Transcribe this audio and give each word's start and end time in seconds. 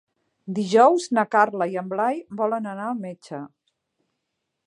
Dijous 0.59 1.03
na 1.17 1.25
Carla 1.35 1.67
i 1.75 1.77
en 1.83 1.91
Blai 1.91 2.17
volen 2.41 2.71
anar 2.73 2.89
al 2.93 2.99
metge. 3.05 3.45